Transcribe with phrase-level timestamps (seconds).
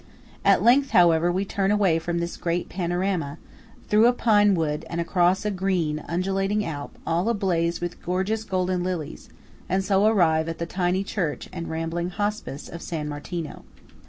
[0.43, 3.37] At length, however, we turn away from this great panorama,
[3.87, 8.83] through a pine wood and across a green undulating Alp all ablaze with gorgeous golden
[8.83, 9.29] lilies;
[9.69, 13.63] and so arrive at the tiny church and rambling hospice of San Martino.